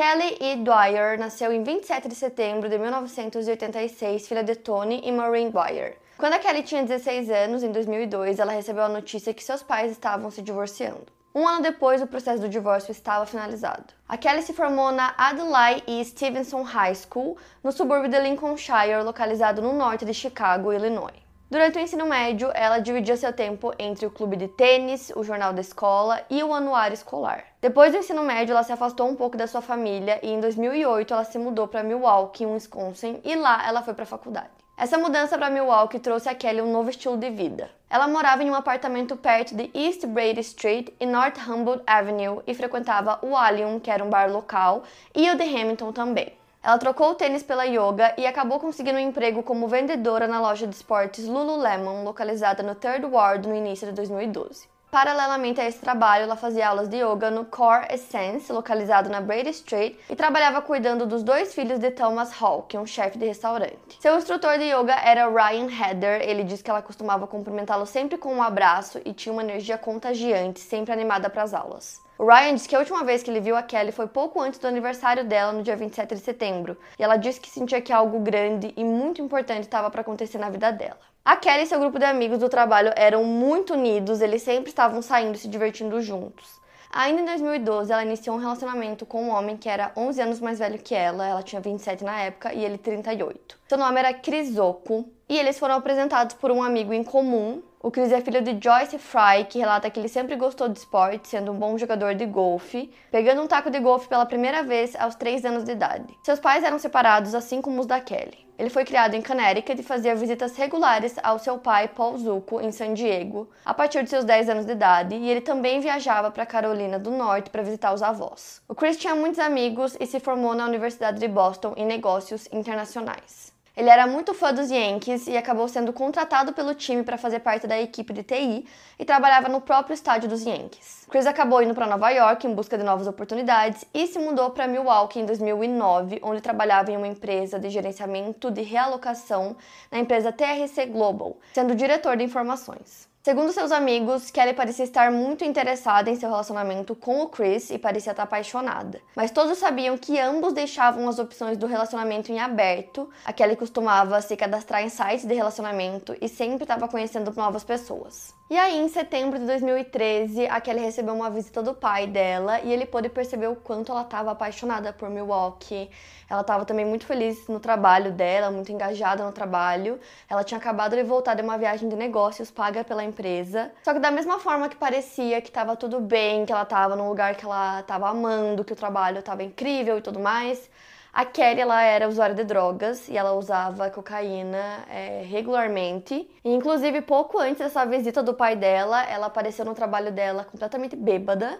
[0.00, 0.56] Kelly E.
[0.56, 5.98] Dwyer nasceu em 27 de setembro de 1986, filha de Tony e Maureen Dwyer.
[6.16, 9.92] Quando a Kelly tinha 16 anos, em 2002, ela recebeu a notícia que seus pais
[9.92, 11.04] estavam se divorciando.
[11.34, 13.92] Um ano depois, o processo do divórcio estava finalizado.
[14.08, 16.02] A Kelly se formou na Adlai E.
[16.02, 21.29] Stevenson High School, no subúrbio de Lincolnshire, localizado no norte de Chicago, Illinois.
[21.50, 25.52] Durante o ensino médio, ela dividia seu tempo entre o clube de tênis, o jornal
[25.52, 27.44] da escola e o anuário escolar.
[27.60, 31.12] Depois do ensino médio, ela se afastou um pouco da sua família e em 2008
[31.12, 34.48] ela se mudou para Milwaukee, Wisconsin, e lá ela foi para a faculdade.
[34.78, 37.68] Essa mudança para Milwaukee trouxe a Kelly um novo estilo de vida.
[37.90, 42.54] Ela morava em um apartamento perto de East Brady Street e North Humboldt Avenue e
[42.54, 46.39] frequentava o Allium, que era um bar local, e o de Hamilton também.
[46.62, 50.66] Ela trocou o tênis pela yoga e acabou conseguindo um emprego como vendedora na loja
[50.66, 54.68] de esportes Lululemon, localizada no Third Ward no início de 2012.
[54.90, 59.50] Paralelamente a esse trabalho, ela fazia aulas de yoga no Core Essence, localizado na Brady
[59.50, 63.24] Street, e trabalhava cuidando dos dois filhos de Thomas Hall, que é um chefe de
[63.24, 63.96] restaurante.
[63.98, 66.28] Seu instrutor de yoga era Ryan Heather.
[66.28, 70.60] Ele diz que ela costumava cumprimentá-lo sempre com um abraço e tinha uma energia contagiante,
[70.60, 72.02] sempre animada para as aulas.
[72.20, 74.60] O Ryan disse que a última vez que ele viu a Kelly foi pouco antes
[74.60, 78.20] do aniversário dela, no dia 27 de setembro, e ela disse que sentia que algo
[78.20, 81.00] grande e muito importante estava para acontecer na vida dela.
[81.24, 85.00] A Kelly e seu grupo de amigos do trabalho eram muito unidos, eles sempre estavam
[85.00, 86.59] saindo e se divertindo juntos.
[86.92, 90.58] Ainda em 2012, ela iniciou um relacionamento com um homem que era 11 anos mais
[90.58, 93.56] velho que ela, ela tinha 27 na época e ele 38.
[93.68, 98.12] Seu nome era Crisoko e eles foram apresentados por um amigo em comum, o Chris
[98.12, 101.58] é filho de Joyce Fry, que relata que ele sempre gostou de esporte, sendo um
[101.58, 105.64] bom jogador de golfe, pegando um taco de golfe pela primeira vez aos 3 anos
[105.64, 106.14] de idade.
[106.22, 108.49] Seus pais eram separados, assim como os da Kelly.
[108.60, 112.70] Ele foi criado em Connecticut e fazia visitas regulares ao seu pai, Paul Zucco, em
[112.70, 116.44] San Diego, a partir de seus 10 anos de idade, e ele também viajava para
[116.44, 118.60] Carolina do Norte para visitar os avós.
[118.68, 123.49] O Chris tinha muitos amigos e se formou na Universidade de Boston em negócios internacionais.
[123.80, 127.66] Ele era muito fã dos Yankees e acabou sendo contratado pelo time para fazer parte
[127.66, 128.66] da equipe de TI
[128.98, 131.06] e trabalhava no próprio estádio dos Yankees.
[131.08, 134.66] Chris acabou indo para Nova York em busca de novas oportunidades e se mudou para
[134.66, 139.56] Milwaukee em 2009, onde trabalhava em uma empresa de gerenciamento de realocação
[139.90, 143.09] na empresa TRC Global, sendo diretor de informações.
[143.22, 147.78] Segundo seus amigos, Kelly parecia estar muito interessada em seu relacionamento com o Chris e
[147.78, 148.98] parecia estar apaixonada.
[149.14, 153.10] Mas todos sabiam que ambos deixavam as opções do relacionamento em aberto.
[153.22, 158.34] A Kelly costumava se cadastrar em sites de relacionamento e sempre estava conhecendo novas pessoas.
[158.48, 162.72] E aí, em setembro de 2013, a Kelly recebeu uma visita do pai dela e
[162.72, 165.88] ele pôde perceber o quanto ela estava apaixonada por Milwaukee.
[166.28, 170.00] Ela estava também muito feliz no trabalho dela, muito engajada no trabalho.
[170.28, 173.70] Ela tinha acabado de voltar de uma viagem de negócios paga pela empresa.
[173.84, 177.08] Só que da mesma forma que parecia que estava tudo bem, que ela estava num
[177.08, 180.70] lugar que ela estava amando, que o trabalho estava incrível e tudo mais,
[181.12, 186.30] a Kelly ela era usuária de drogas e ela usava cocaína é, regularmente.
[186.44, 190.94] E, inclusive, pouco antes dessa visita do pai dela, ela apareceu no trabalho dela completamente
[190.94, 191.58] bêbada.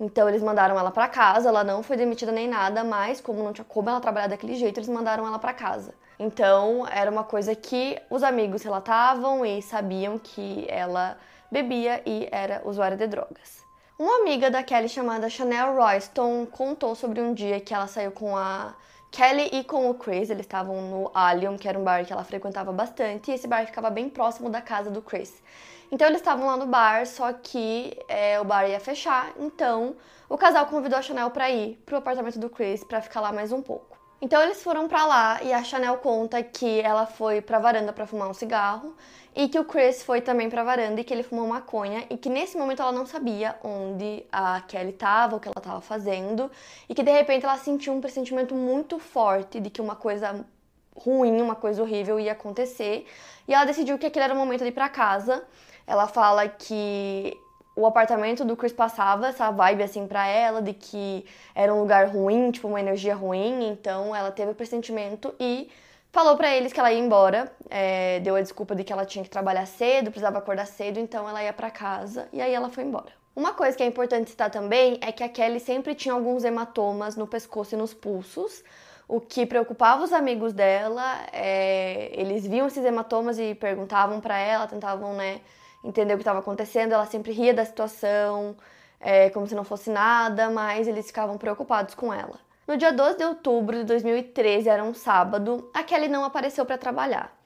[0.00, 3.52] Então eles mandaram ela para casa, ela não foi demitida nem nada, mas como não
[3.52, 5.94] tinha como ela trabalhar daquele jeito, eles mandaram ela para casa.
[6.18, 11.16] Então era uma coisa que os amigos relatavam e sabiam que ela
[11.50, 13.62] bebia e era usuária de drogas.
[13.98, 18.36] Uma amiga da Kelly chamada Chanel Royston contou sobre um dia que ela saiu com
[18.36, 18.74] a
[19.12, 22.24] Kelly e com o Chris, eles estavam no Allium, que era um bar que ela
[22.24, 25.42] frequentava bastante, e esse bar ficava bem próximo da casa do Chris.
[25.92, 29.94] Então eles estavam lá no bar, só que é, o bar ia fechar, então
[30.30, 33.52] o casal convidou a Chanel para ir pro apartamento do Chris para ficar lá mais
[33.52, 34.01] um pouco.
[34.24, 38.06] Então eles foram para lá e a Chanel conta que ela foi pra varanda para
[38.06, 38.94] fumar um cigarro
[39.34, 42.28] e que o Chris foi também pra varanda e que ele fumou maconha e que
[42.28, 46.48] nesse momento ela não sabia onde a Kelly tava, o que ela tava fazendo
[46.88, 50.46] e que de repente ela sentiu um pressentimento muito forte de que uma coisa
[50.94, 53.04] ruim, uma coisa horrível ia acontecer
[53.48, 55.42] e ela decidiu que aquele era o momento de ir para casa.
[55.84, 57.36] Ela fala que
[57.74, 61.24] o apartamento do Chris passava essa vibe assim para ela de que
[61.54, 65.70] era um lugar ruim, tipo uma energia ruim, então ela teve o pressentimento e
[66.12, 69.24] falou para eles que ela ia embora, é, deu a desculpa de que ela tinha
[69.24, 72.84] que trabalhar cedo, precisava acordar cedo, então ela ia para casa e aí ela foi
[72.84, 73.12] embora.
[73.34, 77.16] Uma coisa que é importante citar também é que a Kelly sempre tinha alguns hematomas
[77.16, 78.62] no pescoço e nos pulsos,
[79.08, 81.02] o que preocupava os amigos dela.
[81.32, 85.40] É, eles viam esses hematomas e perguntavam para ela, tentavam né,
[85.84, 86.92] entender o que estava acontecendo.
[86.92, 88.56] Ela sempre ria da situação,
[89.00, 92.38] é, como se não fosse nada, mas eles ficavam preocupados com ela.
[92.66, 96.78] No dia 12 de outubro de 2013, era um sábado, a Kelly não apareceu para
[96.78, 97.41] trabalhar.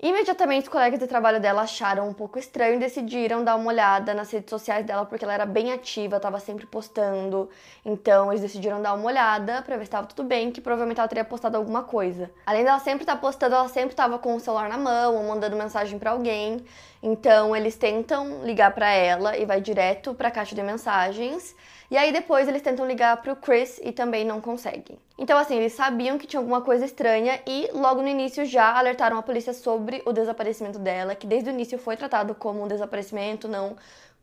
[0.00, 4.14] Imediatamente, os colegas de trabalho dela acharam um pouco estranho e decidiram dar uma olhada
[4.14, 7.50] nas redes sociais dela, porque ela era bem ativa, estava sempre postando.
[7.84, 11.08] Então, eles decidiram dar uma olhada para ver se estava tudo bem, que provavelmente ela
[11.08, 12.30] teria postado alguma coisa.
[12.46, 15.24] Além dela sempre estar tá postando, ela sempre estava com o celular na mão ou
[15.24, 16.64] mandando mensagem para alguém.
[17.02, 21.56] Então, eles tentam ligar para ela e vai direto para a caixa de mensagens.
[21.90, 24.98] E aí depois eles tentam ligar pro Chris e também não conseguem.
[25.18, 29.16] Então assim, eles sabiam que tinha alguma coisa estranha e logo no início já alertaram
[29.16, 33.48] a polícia sobre o desaparecimento dela, que desde o início foi tratado como um desaparecimento,
[33.48, 33.76] não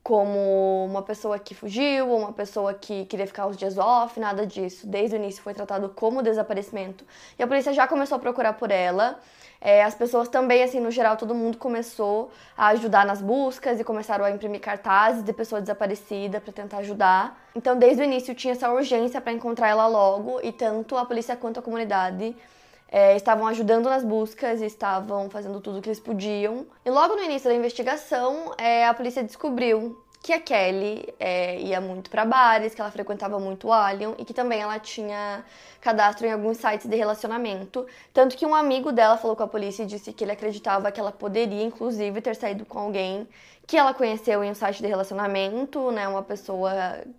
[0.05, 4.45] como uma pessoa que fugiu ou uma pessoa que queria ficar os dias off, nada
[4.45, 4.85] disso.
[4.85, 7.03] Desde o início foi tratado como desaparecimento.
[7.39, 9.19] E a polícia já começou a procurar por ela.
[9.65, 13.83] É, as pessoas também, assim, no geral, todo mundo começou a ajudar nas buscas e
[13.83, 17.49] começaram a imprimir cartazes de pessoa desaparecida para tentar ajudar.
[17.55, 21.35] Então, desde o início tinha essa urgência para encontrar ela logo e tanto a polícia
[21.35, 22.35] quanto a comunidade
[22.91, 26.67] é, estavam ajudando nas buscas e estavam fazendo tudo o que eles podiam.
[26.85, 31.79] E logo no início da investigação, é, a polícia descobriu que a Kelly é, ia
[31.79, 35.45] muito para bares, que ela frequentava muito o Alien e que também ela tinha
[35.79, 37.85] cadastro em alguns sites de relacionamento.
[38.11, 40.99] Tanto que um amigo dela falou com a polícia e disse que ele acreditava que
[40.99, 43.27] ela poderia, inclusive, ter saído com alguém
[43.67, 46.71] que ela conheceu em um site de relacionamento, né, uma pessoa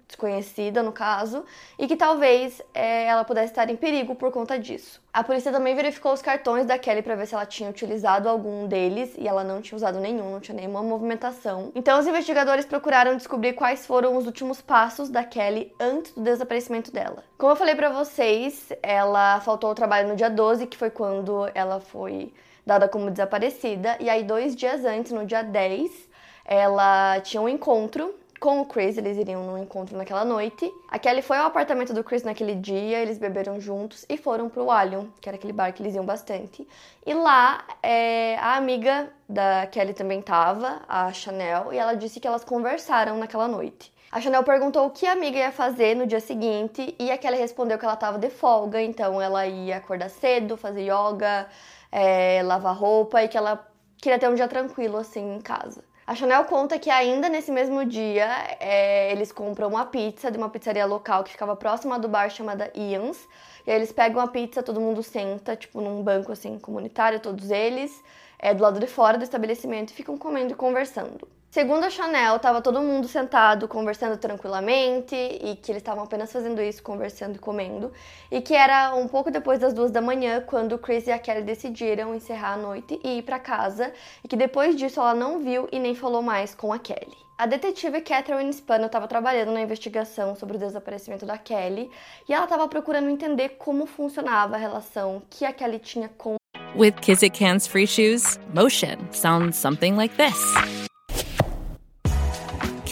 [0.06, 1.44] desconhecida no caso,
[1.78, 5.00] e que talvez é, ela pudesse estar em perigo por conta disso.
[5.12, 8.66] A polícia também verificou os cartões da Kelly para ver se ela tinha utilizado algum
[8.68, 11.72] deles e ela não tinha usado nenhum, não tinha nenhuma movimentação.
[11.74, 16.92] Então os investigadores procuraram descobrir quais foram os últimos passos da Kelly antes do desaparecimento
[16.92, 17.24] dela.
[17.38, 21.50] Como eu falei para vocês, ela faltou ao trabalho no dia 12, que foi quando
[21.54, 22.32] ela foi
[22.66, 26.05] dada como desaparecida, e aí dois dias antes, no dia 10,
[26.46, 30.70] ela tinha um encontro com o Chris, eles iriam num encontro naquela noite.
[30.88, 34.70] A Kelly foi ao apartamento do Chris naquele dia, eles beberam juntos e foram pro
[34.70, 36.66] Allium, que era aquele bar que eles iam bastante.
[37.04, 42.28] E lá, é, a amiga da Kelly também tava, a Chanel, e ela disse que
[42.28, 43.92] elas conversaram naquela noite.
[44.12, 47.38] A Chanel perguntou o que a amiga ia fazer no dia seguinte e a Kelly
[47.38, 51.48] respondeu que ela tava de folga, então ela ia acordar cedo, fazer yoga,
[51.90, 53.66] é, lavar roupa e que ela
[54.00, 55.82] queria ter um dia tranquilo assim em casa.
[56.06, 58.28] A Chanel conta que ainda nesse mesmo dia
[58.60, 62.70] é, eles compram uma pizza de uma pizzaria local que ficava próxima do bar chamada
[62.76, 63.28] Ian's.
[63.66, 67.50] E aí eles pegam a pizza, todo mundo senta, tipo num banco assim comunitário, todos
[67.50, 68.04] eles,
[68.38, 71.26] é, do lado de fora do estabelecimento e ficam comendo e conversando.
[71.50, 76.60] Segundo a Chanel, estava todo mundo sentado conversando tranquilamente e que eles estavam apenas fazendo
[76.60, 77.92] isso, conversando e comendo.
[78.30, 81.42] E que era um pouco depois das duas da manhã quando Chris e a Kelly
[81.42, 83.92] decidiram encerrar a noite e ir para casa.
[84.22, 87.16] E que depois disso ela não viu e nem falou mais com a Kelly.
[87.38, 91.90] A detetive Catherine Spano estava trabalhando na investigação sobre o desaparecimento da Kelly
[92.28, 96.36] e ela estava procurando entender como funcionava a relação que a Kelly tinha com.
[96.74, 100.36] With Kizik hands free shoes, motion sounds something like this.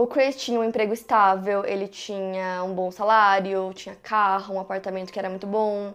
[0.00, 5.12] O Chris tinha um emprego estável, ele tinha um bom salário, tinha carro, um apartamento
[5.12, 5.92] que era muito bom,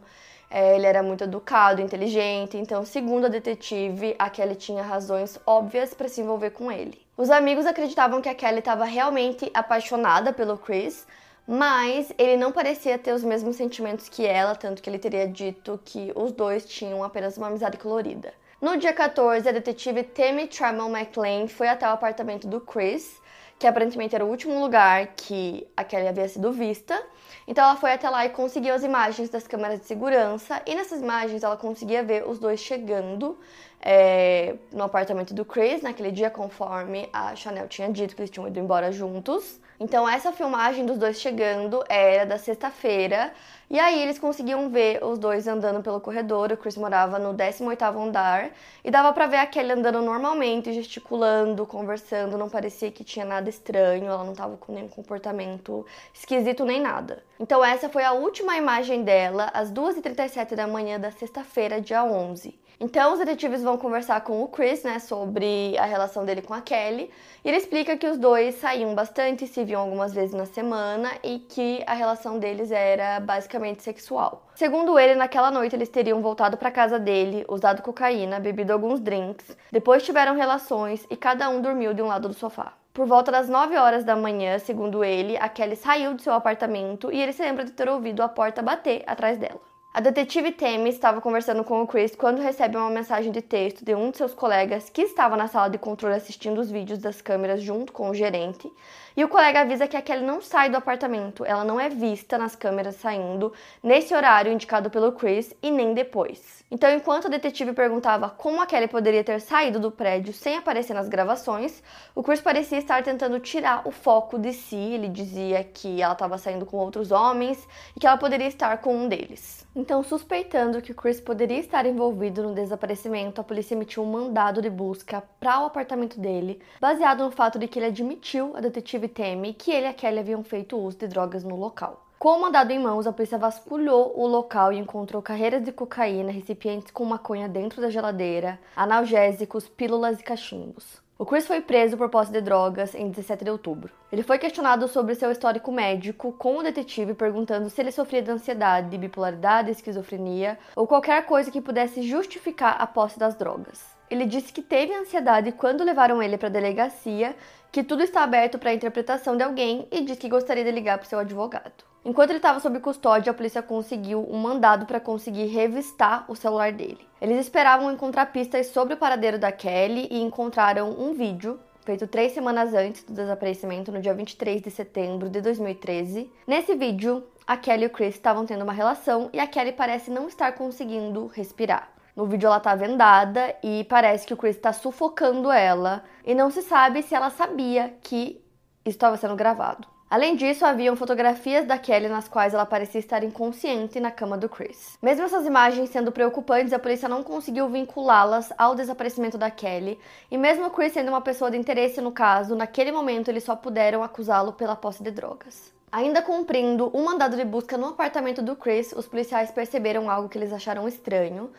[0.47, 2.55] é, ele era muito educado, inteligente.
[2.55, 7.01] Então, segundo a detetive, a Kelly tinha razões óbvias para se envolver com ele.
[7.17, 11.07] Os amigos acreditavam que a Kelly estava realmente apaixonada pelo Chris,
[11.47, 15.79] mas ele não parecia ter os mesmos sentimentos que ela, tanto que ele teria dito
[15.83, 18.31] que os dois tinham apenas uma amizade colorida.
[18.61, 23.24] No dia 14, a detetive Tammy Trammell McLean foi até o apartamento do Chris
[23.57, 27.01] que aparentemente era o último lugar que a Kelly havia sido vista.
[27.47, 31.01] Então ela foi até lá e conseguiu as imagens das câmeras de segurança, e nessas
[31.01, 33.37] imagens ela conseguia ver os dois chegando
[33.81, 38.47] é, no apartamento do Chris naquele dia, conforme a Chanel tinha dito que eles tinham
[38.47, 39.59] ido embora juntos.
[39.79, 43.33] Então essa filmagem dos dois chegando era da sexta-feira,
[43.69, 46.51] e aí eles conseguiam ver os dois andando pelo corredor.
[46.51, 48.51] O Chris morava no 18º andar
[48.83, 53.49] e dava para ver a Kelly andando normalmente, gesticulando, conversando, não parecia que tinha nada
[53.49, 57.23] estranho, ela não tava com nenhum comportamento esquisito nem nada.
[57.39, 62.57] Então essa foi a última imagem dela às 2h37 da manhã da sexta-feira, dia 11.
[62.79, 66.61] Então os detetives vão conversar com o Chris, né, sobre a relação dele com a
[66.61, 67.09] Kelly,
[67.43, 71.39] e ele explica que os dois saíam bastante, se viam algumas vezes na semana e
[71.39, 74.45] que a relação deles era basicamente sexual.
[74.55, 79.55] Segundo ele, naquela noite eles teriam voltado para casa dele, usado cocaína, bebido alguns drinks,
[79.71, 82.73] depois tiveram relações e cada um dormiu de um lado do sofá.
[82.93, 87.11] Por volta das 9 horas da manhã, segundo ele, a Kelly saiu de seu apartamento
[87.11, 89.74] e ele se lembra de ter ouvido a porta bater atrás dela.
[89.95, 93.95] A detetive Tammy estava conversando com o Chris quando recebe uma mensagem de texto de
[93.95, 97.61] um de seus colegas que estava na sala de controle assistindo os vídeos das câmeras
[97.61, 98.69] junto com o gerente.
[99.17, 102.37] E o colega avisa que a Kelly não sai do apartamento, ela não é vista
[102.37, 106.65] nas câmeras saindo nesse horário indicado pelo Chris e nem depois.
[106.69, 110.93] Então, enquanto o detetive perguntava como a Kelly poderia ter saído do prédio sem aparecer
[110.93, 111.81] nas gravações,
[112.13, 114.75] o Chris parecia estar tentando tirar o foco de si.
[114.75, 118.93] Ele dizia que ela estava saindo com outros homens e que ela poderia estar com
[118.93, 119.65] um deles.
[119.75, 124.69] Então, suspeitando que Chris poderia estar envolvido no desaparecimento, a polícia emitiu um mandado de
[124.69, 129.53] busca para o apartamento dele, baseado no fato de que ele admitiu a detetive Tammy
[129.53, 132.05] que ele e a Kelly haviam feito uso de drogas no local.
[132.17, 136.31] Com o mandado em mãos, a polícia vasculhou o local e encontrou carreiras de cocaína,
[136.31, 141.03] recipientes com maconha dentro da geladeira, analgésicos, pílulas e cachimbos.
[141.17, 143.93] O Chris foi preso por posse de drogas em 17 de outubro.
[144.11, 148.31] Ele foi questionado sobre seu histórico médico com o detetive perguntando se ele sofria de
[148.31, 153.95] ansiedade, bipolaridade, esquizofrenia ou qualquer coisa que pudesse justificar a posse das drogas.
[154.09, 157.33] Ele disse que teve ansiedade quando levaram ele para a delegacia,
[157.75, 160.97] que tudo está aberto para a interpretação de alguém e disse que gostaria de ligar
[160.97, 161.83] para seu advogado.
[162.05, 166.71] Enquanto ele estava sob custódia, a polícia conseguiu um mandado para conseguir revistar o celular
[166.71, 167.05] dele.
[167.21, 172.31] Eles esperavam encontrar pistas sobre o paradeiro da Kelly e encontraram um vídeo feito três
[172.31, 176.31] semanas antes do desaparecimento, no dia 23 de setembro de 2013.
[176.47, 180.09] Nesse vídeo, a Kelly e o Chris estavam tendo uma relação e a Kelly parece
[180.09, 181.94] não estar conseguindo respirar.
[182.15, 186.49] No vídeo ela tá vendada e parece que o Chris está sufocando ela e não
[186.49, 188.41] se sabe se ela sabia que
[188.85, 189.87] estava sendo gravado.
[190.09, 194.47] Além disso, haviam fotografias da Kelly nas quais ela parecia estar inconsciente na cama do
[194.47, 194.97] Chris.
[195.01, 200.37] Mesmo essas imagens sendo preocupantes, a polícia não conseguiu vinculá-las ao desaparecimento da Kelly, e
[200.37, 204.03] mesmo o Chris sendo uma pessoa de interesse no caso, naquele momento eles só puderam
[204.03, 205.73] acusá-lo pela posse de drogas.
[205.91, 210.37] Ainda cumprindo um mandado de busca no apartamento do Chris, os policiais perceberam algo que
[210.37, 211.51] eles acharam estranho.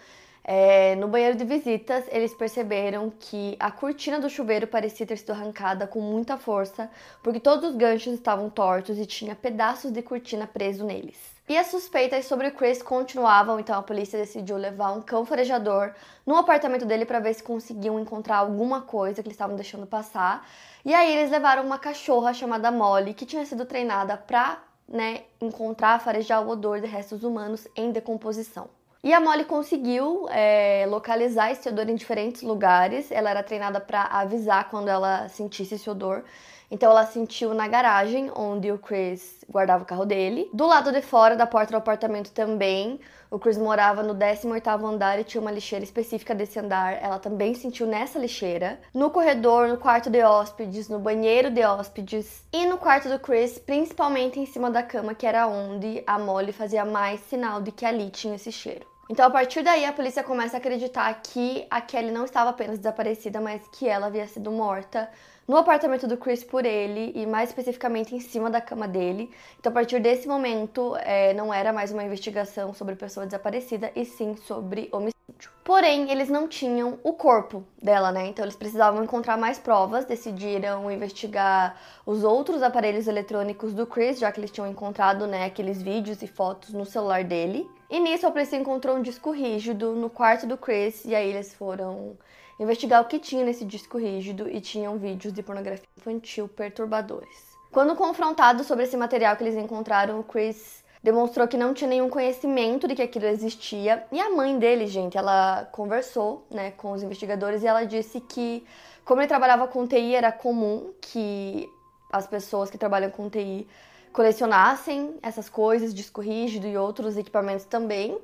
[0.49, 5.33] É, no banheiro de visitas, eles perceberam que a cortina do chuveiro parecia ter sido
[5.33, 6.89] arrancada com muita força,
[7.21, 11.19] porque todos os ganchos estavam tortos e tinha pedaços de cortina preso neles.
[11.49, 15.93] E as suspeitas sobre o Chris continuavam, então a polícia decidiu levar um cão farejador
[16.25, 20.49] no apartamento dele para ver se conseguiam encontrar alguma coisa que eles estavam deixando passar.
[20.85, 26.01] E aí eles levaram uma cachorra chamada Molly, que tinha sido treinada para né, encontrar,
[26.01, 28.76] farejar o odor de restos humanos em decomposição.
[29.07, 33.13] E a Molly conseguiu é, localizar esse odor em diferentes lugares.
[33.13, 36.25] Ela era treinada para avisar quando ela sentisse esse odor.
[36.69, 40.51] Então ela sentiu na garagem, onde o Chris guardava o carro dele.
[40.53, 42.99] Do lado de fora da porta do apartamento também.
[43.31, 47.01] O Chris morava no 18º andar e tinha uma lixeira específica desse andar.
[47.01, 48.81] Ela também sentiu nessa lixeira.
[48.93, 53.57] No corredor, no quarto de hóspedes, no banheiro de hóspedes e no quarto do Chris,
[53.57, 57.87] principalmente em cima da cama, que era onde a Molly fazia mais sinal de que
[57.87, 58.96] ali tinha esse cheiro.
[59.09, 62.79] Então, a partir daí, a polícia começa a acreditar que a Kelly não estava apenas
[62.79, 65.09] desaparecida, mas que ela havia sido morta
[65.47, 69.31] no apartamento do Chris por ele e mais especificamente em cima da cama dele.
[69.59, 74.05] Então, a partir desse momento, é, não era mais uma investigação sobre pessoa desaparecida e
[74.05, 75.17] sim sobre homicídio.
[75.63, 78.27] Porém, eles não tinham o corpo dela, né?
[78.29, 80.05] Então, eles precisavam encontrar mais provas.
[80.05, 81.77] Decidiram investigar
[82.07, 86.27] os outros aparelhos eletrônicos do Chris, já que eles tinham encontrado, né, aqueles vídeos e
[86.29, 87.69] fotos no celular dele.
[87.91, 91.55] E nisso a polícia encontrou um disco rígido no quarto do Chris e aí eles
[91.55, 92.17] foram
[92.59, 97.57] investigar o que tinha nesse disco rígido e tinham vídeos de pornografia infantil perturbadores.
[97.71, 102.09] Quando confrontado sobre esse material que eles encontraram, o Chris demonstrou que não tinha nenhum
[102.09, 104.05] conhecimento de que aquilo existia.
[104.11, 108.65] E a mãe dele, gente, ela conversou, né, com os investigadores e ela disse que
[109.07, 111.73] como ele trabalhava com TI, era comum que
[112.11, 113.65] as pessoas que trabalham com TI
[114.13, 118.19] colecionassem essas coisas, disco rígido e outros equipamentos também.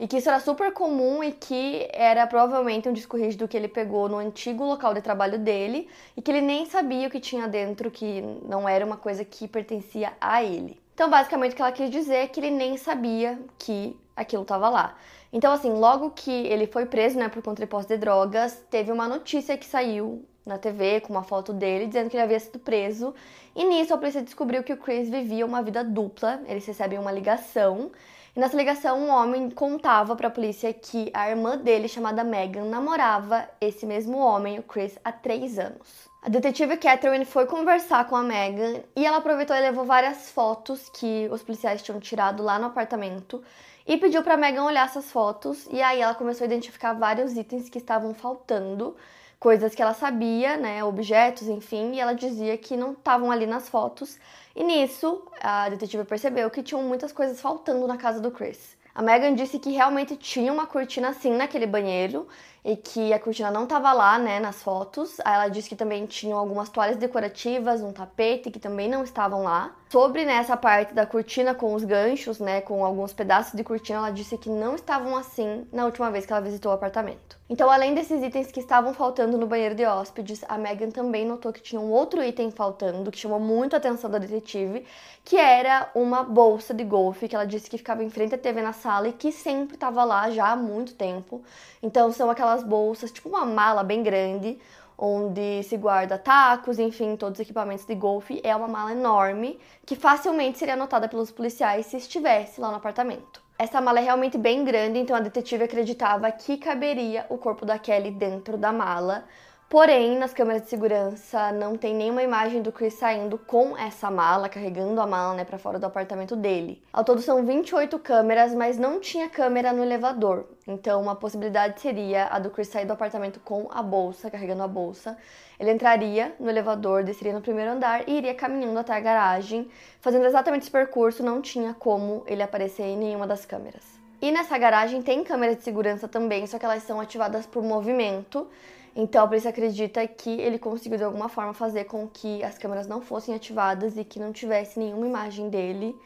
[0.00, 3.68] E que isso era super comum e que era provavelmente um disco rígido que ele
[3.68, 7.46] pegou no antigo local de trabalho dele e que ele nem sabia o que tinha
[7.46, 10.80] dentro, que não era uma coisa que pertencia a ele.
[10.94, 14.70] Então, basicamente, o que ela quis dizer é que ele nem sabia que aquilo estava
[14.70, 14.96] lá.
[15.30, 19.54] Então, assim, logo que ele foi preso, né, por posse de drogas, teve uma notícia
[19.58, 23.14] que saiu na TV com uma foto dele dizendo que ele havia sido preso.
[23.54, 26.40] E nisso a polícia descobriu que o Chris vivia uma vida dupla.
[26.48, 27.90] Eles recebem uma ligação
[28.34, 32.64] E nessa ligação, um homem contava para a polícia que a irmã dele, chamada Megan,
[32.64, 36.08] namorava esse mesmo homem, o Chris, há três anos.
[36.22, 40.88] A detetive Catherine foi conversar com a Megan e ela aproveitou e levou várias fotos
[40.90, 43.42] que os policiais tinham tirado lá no apartamento
[43.86, 45.66] e pediu para Megan olhar essas fotos.
[45.70, 48.94] E aí ela começou a identificar vários itens que estavam faltando
[49.40, 53.70] coisas que ela sabia, né, objetos, enfim, e ela dizia que não estavam ali nas
[53.70, 54.18] fotos.
[54.54, 58.76] E nisso, a detetive percebeu que tinham muitas coisas faltando na casa do Chris.
[58.94, 62.28] A Megan disse que realmente tinha uma cortina assim naquele banheiro
[62.64, 65.18] e que a cortina não estava lá, né, nas fotos.
[65.24, 69.42] Aí ela disse que também tinham algumas toalhas decorativas, um tapete que também não estavam
[69.42, 69.74] lá.
[69.90, 74.10] Sobre né, parte da cortina com os ganchos, né, com alguns pedaços de cortina, ela
[74.10, 77.40] disse que não estavam assim na última vez que ela visitou o apartamento.
[77.48, 81.52] Então, além desses itens que estavam faltando no banheiro de hóspedes, a Megan também notou
[81.52, 84.86] que tinha um outro item faltando que chamou muito a atenção da detetive,
[85.24, 88.62] que era uma bolsa de golfe que ela disse que ficava em frente à TV
[88.62, 91.42] na sala e que sempre estava lá já há muito tempo.
[91.82, 94.58] Então, são aquelas bolsas, tipo uma mala bem grande,
[94.98, 98.40] onde se guarda tacos, enfim, todos os equipamentos de golfe.
[98.42, 103.40] É uma mala enorme que facilmente seria notada pelos policiais se estivesse lá no apartamento.
[103.58, 107.78] Essa mala é realmente bem grande, então a detetive acreditava que caberia o corpo da
[107.78, 109.24] Kelly dentro da mala.
[109.70, 114.48] Porém, nas câmeras de segurança não tem nenhuma imagem do Chris saindo com essa mala,
[114.48, 116.82] carregando a mala né, para fora do apartamento dele.
[116.92, 120.46] Ao todo são 28 câmeras, mas não tinha câmera no elevador.
[120.66, 124.66] Então, uma possibilidade seria a do Chris sair do apartamento com a bolsa, carregando a
[124.66, 125.16] bolsa.
[125.56, 130.26] Ele entraria no elevador, desceria no primeiro andar e iria caminhando até a garagem, fazendo
[130.26, 131.22] exatamente esse percurso.
[131.22, 134.00] Não tinha como ele aparecer em nenhuma das câmeras.
[134.20, 138.48] E nessa garagem tem câmeras de segurança também, só que elas são ativadas por movimento.
[138.94, 142.86] Então a polícia acredita que ele conseguiu de alguma forma fazer com que as câmeras
[142.86, 145.96] não fossem ativadas e que não tivesse nenhuma imagem dele,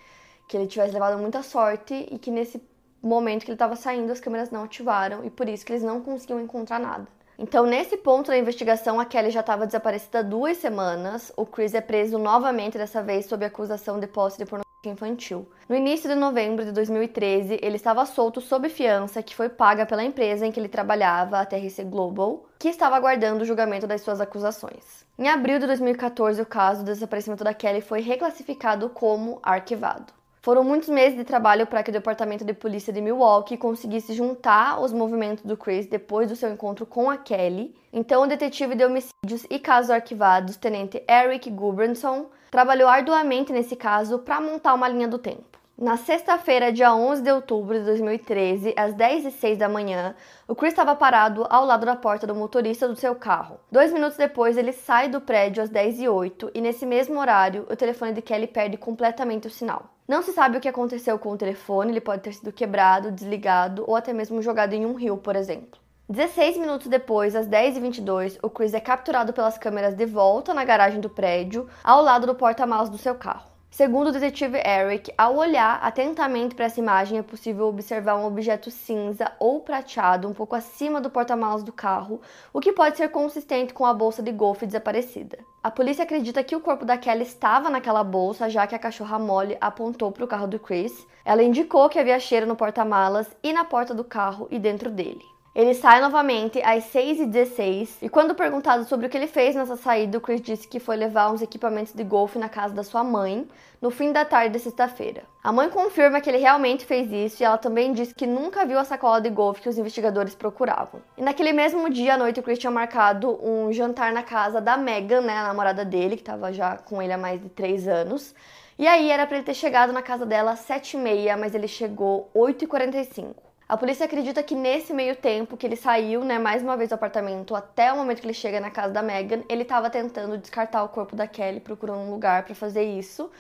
[0.49, 2.63] que ele tivesse levado muita sorte e que nesse
[3.03, 6.01] momento que ele estava saindo as câmeras não ativaram e por isso que eles não
[6.01, 7.07] conseguiam encontrar nada.
[7.37, 11.33] Então, nesse ponto da investigação, a Kelly já estava desaparecida há duas semanas.
[11.37, 15.49] O Chris é preso novamente, dessa vez sob acusação de posse de pornografia infantil.
[15.69, 20.05] No início de novembro de 2013, ele estava solto sob fiança que foi paga pela
[20.05, 24.21] empresa em que ele trabalhava, a TRC Global, que estava aguardando o julgamento das suas
[24.21, 25.05] acusações.
[25.19, 30.13] Em abril de 2014, o caso do desaparecimento da Kelly foi reclassificado como arquivado.
[30.45, 34.73] Foram muitos meses de trabalho para que o Departamento de Polícia de Milwaukee conseguisse juntar
[34.73, 37.75] aos movimentos do Chris depois do seu encontro com a Kelly.
[37.91, 44.19] Então, o detetive de homicídios e casos arquivados, tenente Eric Gubranson, trabalhou arduamente nesse caso
[44.19, 45.59] para montar uma linha do tempo.
[45.77, 50.15] Na sexta-feira, dia 11 de outubro de 2013, às 10 e 06 da manhã,
[50.47, 53.59] o Chris estava parado ao lado da porta do motorista do seu carro.
[53.73, 57.67] Dois minutos depois, ele sai do prédio às 10 e 08 e nesse mesmo horário,
[57.69, 59.87] o telefone de Kelly perde completamente o sinal.
[60.07, 63.83] Não se sabe o que aconteceu com o telefone, ele pode ter sido quebrado, desligado
[63.89, 65.81] ou até mesmo jogado em um rio, por exemplo.
[66.09, 71.01] 16 minutos depois, às 10h22, o Chris é capturado pelas câmeras de volta na garagem
[71.01, 73.54] do prédio, ao lado do porta-malas do seu carro.
[73.75, 78.71] Segundo o detetive Eric, ao olhar atentamente para essa imagem, é possível observar um objeto
[78.71, 82.21] cinza ou prateado um pouco acima do porta-malas do carro,
[82.53, 85.41] o que pode ser consistente com a bolsa de golfe desaparecida.
[85.61, 89.19] A polícia acredita que o corpo da Kelly estava naquela bolsa, já que a cachorra
[89.19, 91.05] Molly apontou para o carro do Chris.
[91.25, 95.34] Ela indicou que havia cheiro no porta-malas e na porta do carro e dentro dele.
[95.55, 100.19] Ele sai novamente às 6h16 e, quando perguntado sobre o que ele fez nessa saída,
[100.19, 103.47] o Chris disse que foi levar uns equipamentos de golfe na casa da sua mãe
[103.81, 105.23] no fim da tarde de sexta-feira.
[105.45, 108.81] A mãe confirma que ele realmente fez isso e ela também disse que nunca viu
[108.81, 111.01] a sacola de golfe que os investigadores procuravam.
[111.17, 114.77] E naquele mesmo dia à noite, o Chris tinha marcado um jantar na casa da
[114.77, 118.35] Megan, né, a namorada dele, que estava já com ele há mais de 3 anos.
[118.77, 122.29] E aí era para ele ter chegado na casa dela às 7h30, mas ele chegou
[122.35, 123.35] 8h45.
[123.67, 126.95] A polícia acredita que nesse meio tempo que ele saiu, né, mais uma vez do
[126.95, 130.85] apartamento, até o momento que ele chega na casa da Megan, ele estava tentando descartar
[130.85, 133.31] o corpo da Kelly, procurando um lugar para fazer isso.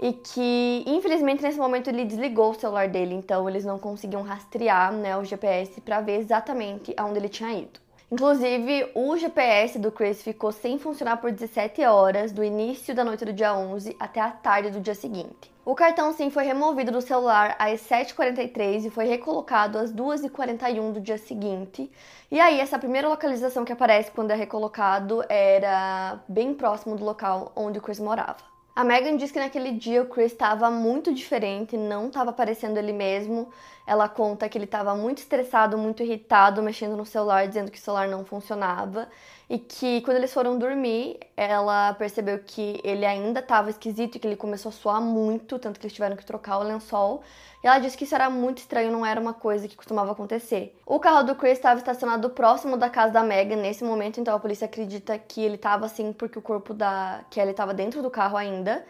[0.00, 4.92] E que, infelizmente, nesse momento ele desligou o celular dele, então eles não conseguiam rastrear
[4.92, 7.85] né, o GPS para ver exatamente aonde ele tinha ido.
[8.08, 13.24] Inclusive, o GPS do Chris ficou sem funcionar por 17 horas, do início da noite
[13.24, 15.52] do dia 11 até a tarde do dia seguinte.
[15.64, 21.00] O cartão sim foi removido do celular às 7h43 e foi recolocado às 2h41 do
[21.00, 21.90] dia seguinte.
[22.30, 27.50] E aí, essa primeira localização que aparece quando é recolocado era bem próximo do local
[27.56, 28.55] onde o Chris morava.
[28.76, 32.92] A Megan diz que naquele dia o Chris estava muito diferente, não estava parecendo ele
[32.92, 33.48] mesmo.
[33.86, 37.80] Ela conta que ele estava muito estressado, muito irritado, mexendo no celular, dizendo que o
[37.80, 39.08] celular não funcionava.
[39.48, 44.26] E que quando eles foram dormir, ela percebeu que ele ainda estava esquisito e que
[44.26, 47.22] ele começou a suar muito, tanto que eles tiveram que trocar o lençol.
[47.62, 50.76] E ela disse que isso era muito estranho, não era uma coisa que costumava acontecer.
[50.84, 54.40] O carro do Chris estava estacionado próximo da casa da Megan nesse momento, então a
[54.40, 58.36] polícia acredita que ele estava assim porque o corpo da Kelly estava dentro do carro
[58.36, 58.84] ainda.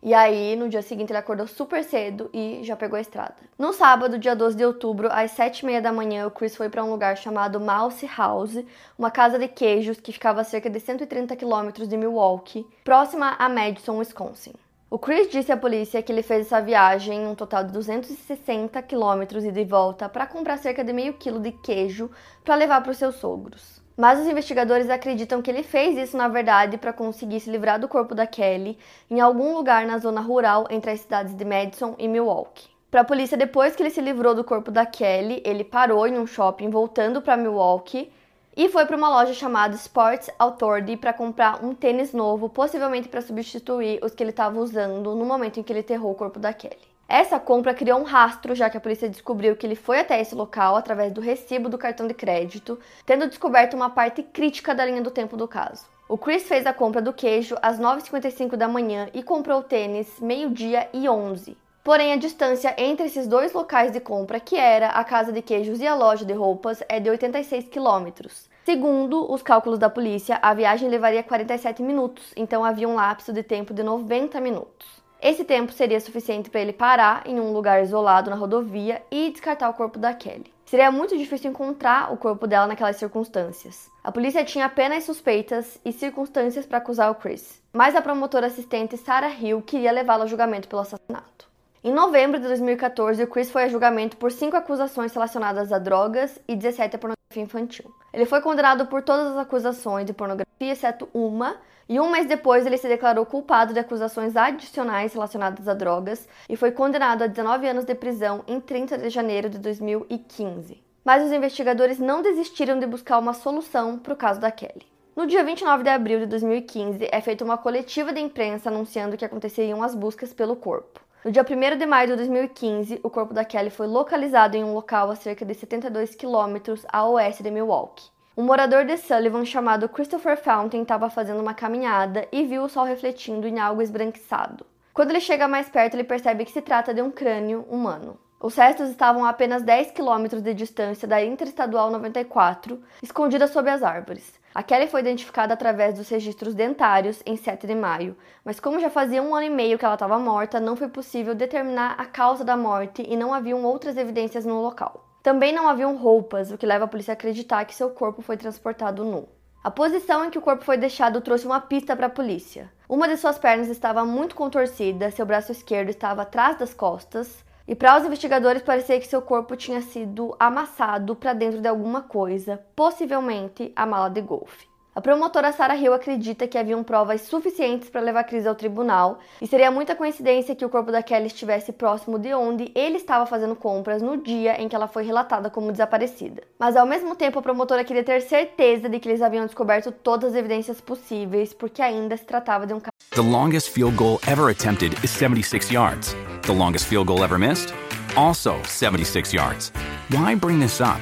[0.00, 3.34] E aí, no dia seguinte, ele acordou super cedo e já pegou a estrada.
[3.58, 6.90] No sábado, dia 12 de outubro, às 7h30 da manhã, o Chris foi para um
[6.90, 8.64] lugar chamado Mouse House,
[8.96, 13.48] uma casa de queijos que ficava a cerca de 130 quilômetros de Milwaukee, próxima a
[13.48, 14.52] Madison, Wisconsin.
[14.88, 19.44] O Chris disse à polícia que ele fez essa viagem, um total de 260 quilômetros
[19.44, 22.08] e de volta, para comprar cerca de meio quilo de queijo
[22.44, 23.82] para levar para os seus sogros.
[23.98, 27.88] Mas os investigadores acreditam que ele fez isso na verdade para conseguir se livrar do
[27.88, 28.78] corpo da Kelly
[29.10, 32.68] em algum lugar na zona rural entre as cidades de Madison e Milwaukee.
[32.92, 36.16] Para a polícia, depois que ele se livrou do corpo da Kelly, ele parou em
[36.16, 38.08] um shopping voltando para Milwaukee
[38.56, 43.20] e foi para uma loja chamada Sports Authority para comprar um tênis novo, possivelmente para
[43.20, 46.52] substituir os que ele estava usando no momento em que ele enterrou o corpo da
[46.52, 46.87] Kelly.
[47.08, 50.34] Essa compra criou um rastro, já que a polícia descobriu que ele foi até esse
[50.34, 55.00] local através do recibo do cartão de crédito, tendo descoberto uma parte crítica da linha
[55.00, 55.86] do tempo do caso.
[56.06, 60.20] O Chris fez a compra do queijo às 9h55 da manhã e comprou o tênis
[60.20, 61.56] meio-dia e 11.
[61.82, 65.80] Porém, a distância entre esses dois locais de compra, que era a casa de queijos
[65.80, 68.50] e a loja de roupas, é de 86 quilômetros.
[68.66, 73.42] Segundo os cálculos da polícia, a viagem levaria 47 minutos, então havia um lapso de
[73.42, 74.97] tempo de 90 minutos.
[75.20, 79.68] Esse tempo seria suficiente para ele parar em um lugar isolado na rodovia e descartar
[79.68, 80.52] o corpo da Kelly.
[80.64, 83.90] Seria muito difícil encontrar o corpo dela naquelas circunstâncias.
[84.04, 88.96] A polícia tinha apenas suspeitas e circunstâncias para acusar o Chris, mas a promotora assistente
[88.96, 91.48] Sarah Hill queria levá-lo a julgamento pelo assassinato.
[91.82, 96.38] Em novembro de 2014, o Chris foi a julgamento por cinco acusações relacionadas a drogas
[96.46, 97.90] e 17 a pornografia infantil.
[98.12, 101.56] Ele foi condenado por todas as acusações de pornografia, exceto uma,
[101.88, 106.56] e um mês depois ele se declarou culpado de acusações adicionais relacionadas a drogas e
[106.56, 110.82] foi condenado a 19 anos de prisão em 30 de janeiro de 2015.
[111.02, 114.86] Mas os investigadores não desistiram de buscar uma solução para o caso da Kelly.
[115.16, 119.24] No dia 29 de abril de 2015, é feita uma coletiva de imprensa anunciando que
[119.24, 121.00] aconteceriam as buscas pelo corpo.
[121.24, 124.74] No dia 1 de maio de 2015, o corpo da Kelly foi localizado em um
[124.74, 128.10] local a cerca de 72 quilômetros a oeste de Milwaukee.
[128.38, 132.84] Um morador de Sullivan chamado Christopher Fountain estava fazendo uma caminhada e viu o sol
[132.84, 134.64] refletindo em algo esbranquiçado.
[134.94, 138.16] Quando ele chega mais perto, ele percebe que se trata de um crânio humano.
[138.40, 143.82] Os restos estavam a apenas 10 quilômetros de distância da Interestadual 94, escondida sob as
[143.82, 144.32] árvores.
[144.54, 148.88] A Kelly foi identificada através dos registros dentários em 7 de maio, mas como já
[148.88, 152.44] fazia um ano e meio que ela estava morta, não foi possível determinar a causa
[152.44, 155.07] da morte e não haviam outras evidências no local.
[155.28, 158.38] Também não haviam roupas, o que leva a polícia a acreditar que seu corpo foi
[158.38, 159.28] transportado nu.
[159.62, 162.72] A posição em que o corpo foi deixado trouxe uma pista para a polícia.
[162.88, 167.74] Uma de suas pernas estava muito contorcida, seu braço esquerdo estava atrás das costas, e
[167.74, 172.64] para os investigadores parecia que seu corpo tinha sido amassado para dentro de alguma coisa,
[172.74, 174.66] possivelmente a mala de golfe.
[174.98, 179.20] A promotora Sarah Hill acredita que haviam provas suficientes para levar a crise ao tribunal
[179.40, 183.24] e seria muita coincidência que o corpo da Kelly estivesse próximo de onde ele estava
[183.24, 186.42] fazendo compras no dia em que ela foi relatada como desaparecida.
[186.58, 190.32] Mas ao mesmo tempo, a promotora queria ter certeza de que eles haviam descoberto todas
[190.32, 192.90] as evidências possíveis, porque ainda se tratava de um caso.
[193.10, 196.16] The longest field goal ever attempted is 76 yards.
[196.42, 197.72] The longest field goal ever missed?
[198.16, 199.70] Also 76 yards.
[200.10, 201.00] Why bring this up?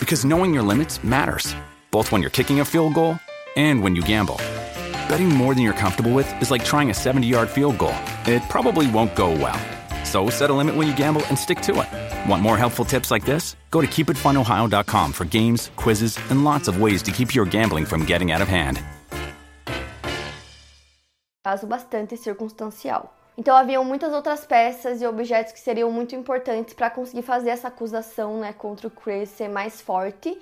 [0.00, 1.54] Because knowing your limits matters,
[1.90, 3.18] both when you're kicking a field goal
[3.56, 4.36] and when you gamble.
[5.08, 7.96] Betting more than you're comfortable with is like trying a 70 yard field goal.
[8.26, 9.58] It probably won't go well.
[10.04, 11.88] So set a limit when you gamble and stick to it.
[12.30, 13.56] Want more helpful tips like this?
[13.70, 18.04] Go to keepitfunohio.com for games, quizzes, and lots of ways to keep your gambling from
[18.04, 18.82] getting out of hand.
[21.44, 23.12] Caso bastante circunstancial.
[23.38, 27.68] Então haviam muitas outras peças e objetos que seriam muito importantes para conseguir fazer essa
[27.68, 30.36] acusação né, contra o Chris ser mais forte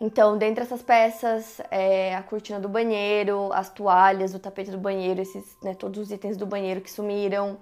[0.00, 5.20] então, dentre essas peças, é, a cortina do banheiro, as toalhas, o tapete do banheiro,
[5.20, 7.58] esses, né, todos os itens do banheiro que sumiram,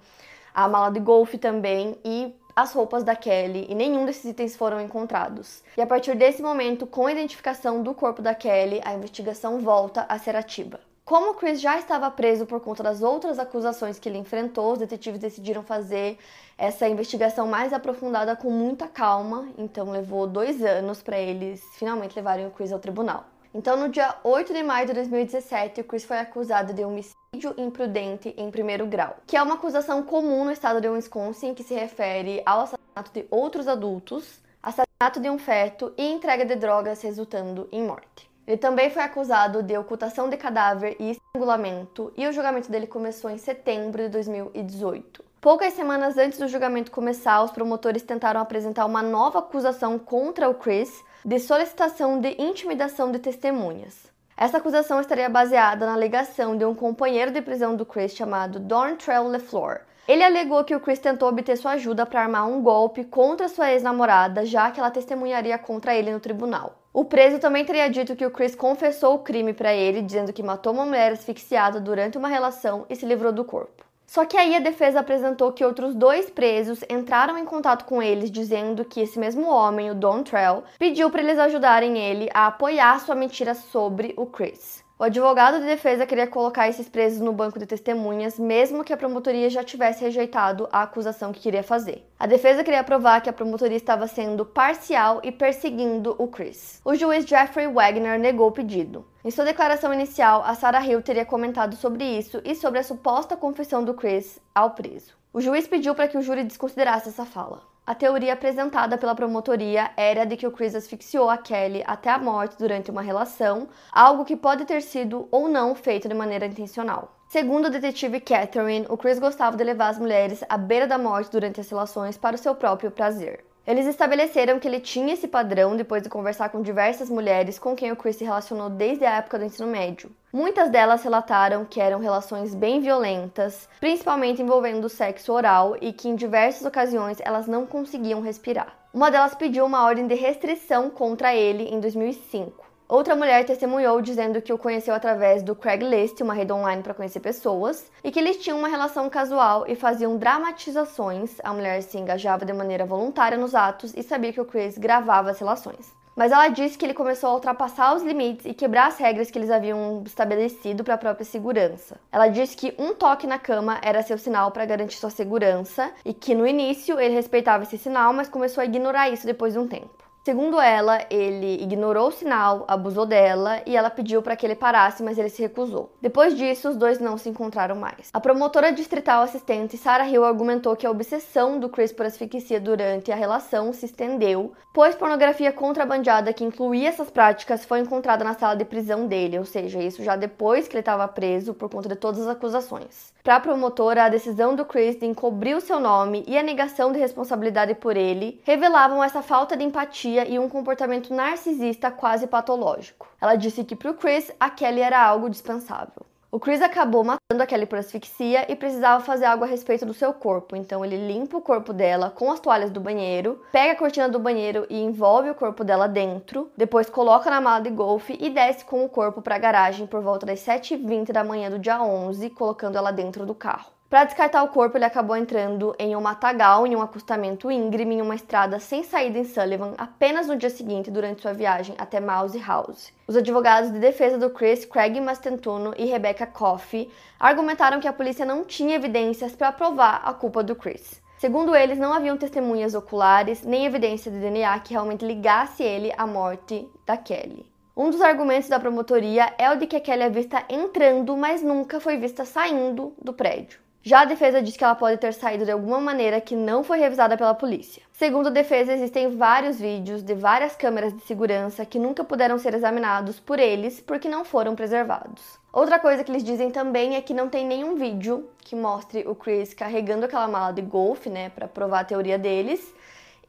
[0.54, 4.80] a mala de golfe também e as roupas da Kelly, e nenhum desses itens foram
[4.80, 5.62] encontrados.
[5.76, 10.06] E a partir desse momento, com a identificação do corpo da Kelly, a investigação volta
[10.08, 10.80] a ser ativa.
[11.06, 15.20] Como Chris já estava preso por conta das outras acusações que ele enfrentou, os detetives
[15.20, 16.18] decidiram fazer
[16.58, 22.48] essa investigação mais aprofundada com muita calma, então levou dois anos para eles finalmente levarem
[22.48, 23.24] o Chris ao tribunal.
[23.54, 28.34] Então, no dia 8 de maio de 2017, o Chris foi acusado de homicídio imprudente
[28.36, 32.42] em primeiro grau, que é uma acusação comum no estado de Wisconsin que se refere
[32.44, 37.84] ao assassinato de outros adultos, assassinato de um feto e entrega de drogas resultando em
[37.84, 38.28] morte.
[38.46, 43.28] Ele também foi acusado de ocultação de cadáver e estrangulamento, e o julgamento dele começou
[43.28, 45.24] em setembro de 2018.
[45.40, 50.54] Poucas semanas antes do julgamento começar, os promotores tentaram apresentar uma nova acusação contra o
[50.54, 54.10] Chris de solicitação de intimidação de testemunhas.
[54.36, 59.26] Essa acusação estaria baseada na alegação de um companheiro de prisão do Chris chamado Dorntrell
[59.26, 59.80] LeFleur.
[60.06, 63.72] Ele alegou que o Chris tentou obter sua ajuda para armar um golpe contra sua
[63.72, 66.76] ex-namorada, já que ela testemunharia contra ele no tribunal.
[66.96, 70.42] O preso também teria dito que o Chris confessou o crime para ele, dizendo que
[70.42, 73.84] matou uma mulher asfixiada durante uma relação e se livrou do corpo.
[74.06, 78.30] Só que aí a defesa apresentou que outros dois presos entraram em contato com eles
[78.30, 82.98] dizendo que esse mesmo homem, o Don Trell, pediu para eles ajudarem ele a apoiar
[83.00, 84.82] sua mentira sobre o Chris.
[84.98, 88.96] O advogado de defesa queria colocar esses presos no banco de testemunhas, mesmo que a
[88.96, 92.02] promotoria já tivesse rejeitado a acusação que queria fazer.
[92.18, 96.80] A defesa queria provar que a promotoria estava sendo parcial e perseguindo o Chris.
[96.82, 99.06] O juiz Jeffrey Wagner negou o pedido.
[99.22, 103.36] Em sua declaração inicial, a Sarah Hill teria comentado sobre isso e sobre a suposta
[103.36, 105.12] confissão do Chris ao preso.
[105.30, 107.60] O juiz pediu para que o júri desconsiderasse essa fala.
[107.86, 112.18] A teoria apresentada pela promotoria era de que o Chris asfixiou a Kelly até a
[112.18, 117.16] morte durante uma relação, algo que pode ter sido ou não feito de maneira intencional.
[117.28, 121.30] Segundo o detetive Catherine, o Chris gostava de levar as mulheres à beira da morte
[121.30, 123.44] durante as relações para o seu próprio prazer.
[123.66, 127.90] Eles estabeleceram que ele tinha esse padrão depois de conversar com diversas mulheres com quem
[127.90, 130.10] o Chris se relacionou desde a época do ensino médio.
[130.32, 136.14] Muitas delas relataram que eram relações bem violentas, principalmente envolvendo sexo oral e que em
[136.14, 138.72] diversas ocasiões elas não conseguiam respirar.
[138.94, 142.65] Uma delas pediu uma ordem de restrição contra ele em 2005.
[142.88, 147.18] Outra mulher testemunhou dizendo que o conheceu através do Craigslist, uma rede online para conhecer
[147.18, 151.36] pessoas, e que eles tinham uma relação casual e faziam dramatizações.
[151.42, 155.30] A mulher se engajava de maneira voluntária nos atos e sabia que o Chris gravava
[155.30, 155.92] as relações.
[156.14, 159.38] Mas ela disse que ele começou a ultrapassar os limites e quebrar as regras que
[159.38, 161.98] eles haviam estabelecido para a própria segurança.
[162.12, 166.14] Ela disse que um toque na cama era seu sinal para garantir sua segurança e
[166.14, 169.66] que no início ele respeitava esse sinal, mas começou a ignorar isso depois de um
[169.66, 170.05] tempo.
[170.26, 175.00] Segundo ela, ele ignorou o sinal, abusou dela e ela pediu para que ele parasse,
[175.00, 175.92] mas ele se recusou.
[176.02, 178.10] Depois disso, os dois não se encontraram mais.
[178.12, 183.12] A promotora distrital assistente Sarah Hill argumentou que a obsessão do Chris por asfixia durante
[183.12, 188.56] a relação se estendeu, pois pornografia contrabandeada que incluía essas práticas foi encontrada na sala
[188.56, 191.94] de prisão dele, ou seja, isso já depois que ele estava preso por conta de
[191.94, 193.14] todas as acusações.
[193.26, 196.92] Para a promotora, a decisão do Chris de encobrir o seu nome e a negação
[196.92, 203.08] de responsabilidade por ele revelavam essa falta de empatia e um comportamento narcisista quase patológico.
[203.20, 206.06] Ela disse que para o Chris, a Kelly era algo dispensável.
[206.36, 209.94] O Chris acabou matando a Kelly por asfixia e precisava fazer algo a respeito do
[209.94, 213.76] seu corpo, então ele limpa o corpo dela com as toalhas do banheiro, pega a
[213.76, 218.18] cortina do banheiro e envolve o corpo dela dentro, depois coloca na mala de golfe
[218.20, 221.58] e desce com o corpo para a garagem por volta das 7h20 da manhã do
[221.58, 223.75] dia 11, colocando ela dentro do carro.
[223.88, 228.02] Para descartar o corpo, ele acabou entrando em um matagal, em um acostamento íngreme, em
[228.02, 232.36] uma estrada sem saída em Sullivan, apenas no dia seguinte, durante sua viagem até Mouse
[232.40, 232.92] House.
[233.06, 238.26] Os advogados de defesa do Chris, Craig Mastentuno e Rebecca Coffey, argumentaram que a polícia
[238.26, 241.00] não tinha evidências para provar a culpa do Chris.
[241.16, 246.08] Segundo eles, não haviam testemunhas oculares nem evidência de DNA que realmente ligasse ele à
[246.08, 247.46] morte da Kelly.
[247.76, 251.40] Um dos argumentos da promotoria é o de que a Kelly é vista entrando, mas
[251.40, 253.64] nunca foi vista saindo do prédio.
[253.86, 256.80] Já a defesa diz que ela pode ter saído de alguma maneira que não foi
[256.80, 257.84] revisada pela polícia.
[257.92, 262.52] Segundo a defesa, existem vários vídeos de várias câmeras de segurança que nunca puderam ser
[262.52, 265.38] examinados por eles porque não foram preservados.
[265.52, 269.14] Outra coisa que eles dizem também é que não tem nenhum vídeo que mostre o
[269.14, 272.74] Chris carregando aquela mala de golfe, né, para provar a teoria deles.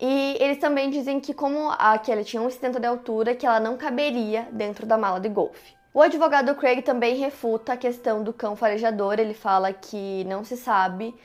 [0.02, 3.78] E eles também dizem que como a Kelly tinha 1,70 de altura, que ela não
[3.78, 5.78] caberia dentro da mala de golfe.
[5.98, 9.16] O advogado Craig também refuta a questão do cão farejador.
[9.20, 11.16] Ele fala que não se sabe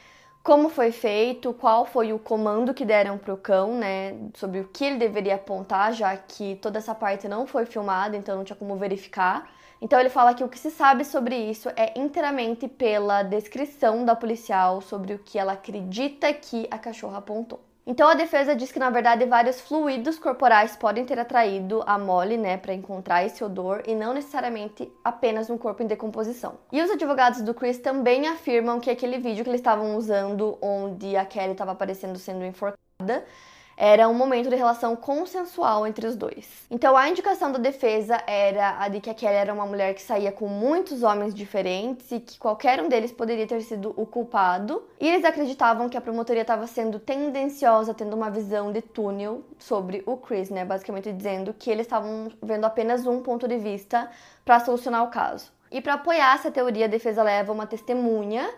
[0.43, 4.69] como foi feito, qual foi o comando que deram para o cão, né, sobre o
[4.69, 8.57] que ele deveria apontar, já que toda essa parte não foi filmada, então não tinha
[8.57, 9.47] como verificar.
[9.79, 14.17] Então ele fala que o que se sabe sobre isso é inteiramente pela descrição da
[14.17, 17.61] policial sobre o que ela acredita que a cachorra apontou.
[17.85, 22.37] Então a defesa diz que na verdade vários fluidos corporais podem ter atraído a Molly,
[22.37, 26.59] né, para encontrar esse odor e não necessariamente apenas um corpo em decomposição.
[26.71, 31.17] E os advogados do Chris também afirmam que aquele vídeo que eles estavam usando onde
[31.17, 33.25] a Kelly estava aparecendo sendo enforcada
[33.85, 36.65] era um momento de relação consensual entre os dois.
[36.71, 40.01] Então a indicação da defesa era a de que a Kelly era uma mulher que
[40.01, 44.85] saía com muitos homens diferentes e que qualquer um deles poderia ter sido o culpado.
[45.01, 50.01] E eles acreditavam que a promotoria estava sendo tendenciosa, tendo uma visão de túnel sobre
[50.07, 50.65] o Chris, né?
[50.65, 54.09] Basicamente dizendo que eles estavam vendo apenas um ponto de vista
[54.45, 55.51] para solucionar o caso.
[55.73, 58.49] E para apoiar essa teoria, a defesa leva uma testemunha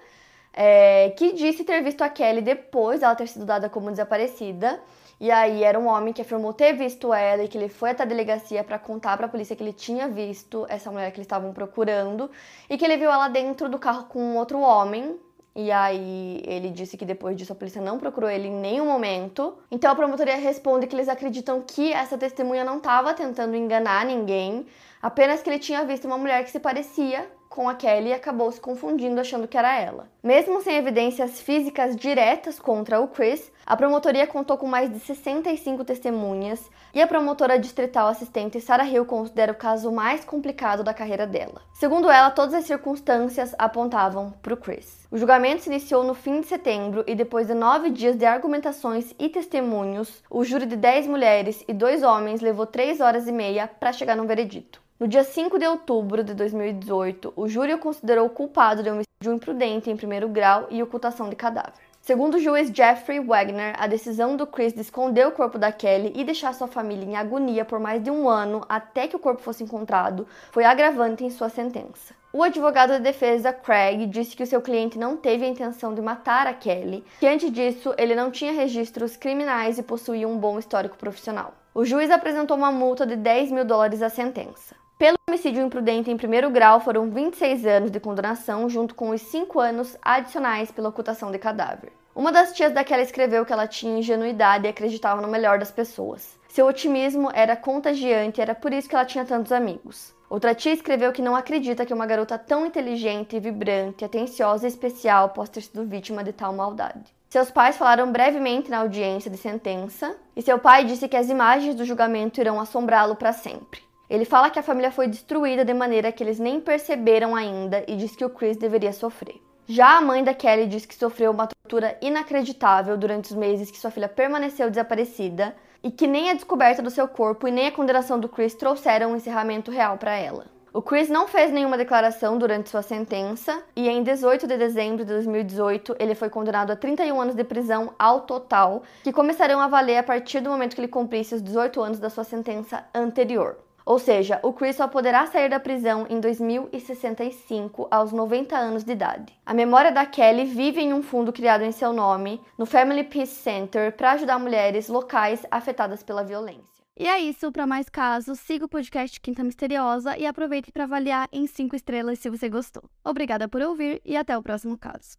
[0.52, 4.78] é, que disse ter visto a Kelly depois dela ter sido dada como desaparecida.
[5.20, 8.02] E aí era um homem que afirmou ter visto ela e que ele foi até
[8.02, 11.26] a delegacia para contar para a polícia que ele tinha visto essa mulher que eles
[11.26, 12.30] estavam procurando
[12.68, 15.18] e que ele viu ela dentro do carro com um outro homem.
[15.56, 19.56] E aí ele disse que depois disso a polícia não procurou ele em nenhum momento.
[19.70, 24.66] Então a promotoria responde que eles acreditam que essa testemunha não estava tentando enganar ninguém,
[25.00, 28.50] apenas que ele tinha visto uma mulher que se parecia com a Kelly e acabou
[28.50, 30.08] se confundindo achando que era ela.
[30.20, 35.84] Mesmo sem evidências físicas diretas contra o Chris, a promotoria contou com mais de 65
[35.84, 41.28] testemunhas e a promotora distrital assistente Sarah Hill considera o caso mais complicado da carreira
[41.28, 41.62] dela.
[41.72, 45.06] Segundo ela, todas as circunstâncias apontavam para o Chris.
[45.08, 49.14] O julgamento se iniciou no fim de setembro e depois de nove dias de argumentações
[49.16, 53.68] e testemunhos, o júri de 10 mulheres e dois homens levou três horas e meia
[53.68, 54.83] para chegar num veredito.
[55.00, 59.90] No dia 5 de outubro de 2018, o júri o considerou culpado de homicídio imprudente
[59.90, 61.72] em primeiro grau e ocultação de cadáver.
[62.00, 66.12] Segundo o juiz Jeffrey Wagner, a decisão do Chris de esconder o corpo da Kelly
[66.14, 69.42] e deixar sua família em agonia por mais de um ano até que o corpo
[69.42, 72.14] fosse encontrado foi agravante em sua sentença.
[72.32, 76.00] O advogado de defesa, Craig, disse que o seu cliente não teve a intenção de
[76.00, 80.56] matar a Kelly, que antes disso ele não tinha registros criminais e possuía um bom
[80.56, 81.52] histórico profissional.
[81.74, 84.83] O juiz apresentou uma multa de 10 mil dólares à sentença.
[84.96, 89.58] Pelo homicídio imprudente em primeiro grau, foram 26 anos de condenação, junto com os 5
[89.58, 91.92] anos adicionais pela ocultação de cadáver.
[92.14, 96.38] Uma das tias daquela escreveu que ela tinha ingenuidade e acreditava no melhor das pessoas.
[96.48, 100.14] Seu otimismo era contagiante e era por isso que ela tinha tantos amigos.
[100.30, 105.30] Outra tia escreveu que não acredita que uma garota tão inteligente, vibrante, atenciosa e especial
[105.30, 107.12] possa ter sido vítima de tal maldade.
[107.28, 111.74] Seus pais falaram brevemente na audiência de sentença e seu pai disse que as imagens
[111.74, 113.83] do julgamento irão assombrá-lo para sempre.
[114.08, 117.96] Ele fala que a família foi destruída de maneira que eles nem perceberam ainda e
[117.96, 119.40] diz que o Chris deveria sofrer.
[119.66, 123.78] Já a mãe da Kelly diz que sofreu uma tortura inacreditável durante os meses que
[123.78, 127.72] sua filha permaneceu desaparecida e que nem a descoberta do seu corpo e nem a
[127.72, 130.46] condenação do Chris trouxeram um encerramento real para ela.
[130.70, 135.04] O Chris não fez nenhuma declaração durante sua sentença e em 18 de dezembro de
[135.04, 139.98] 2018 ele foi condenado a 31 anos de prisão ao total, que começarão a valer
[139.98, 143.63] a partir do momento que ele cumprisse os 18 anos da sua sentença anterior.
[143.84, 148.92] Ou seja, o Chris só poderá sair da prisão em 2065, aos 90 anos de
[148.92, 149.32] idade.
[149.44, 153.34] A memória da Kelly vive em um fundo criado em seu nome, no Family Peace
[153.34, 156.74] Center, para ajudar mulheres locais afetadas pela violência.
[156.96, 161.28] E é isso, para mais casos, siga o podcast Quinta Misteriosa e aproveite para avaliar
[161.32, 162.84] em 5 estrelas se você gostou.
[163.04, 165.18] Obrigada por ouvir e até o próximo caso.